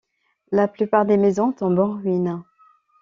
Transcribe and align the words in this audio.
La 0.51 0.67
plupart 0.67 1.05
des 1.05 1.15
maisons 1.15 1.51
tombent 1.51 1.77
en 1.77 1.91
ruines. 1.97 2.41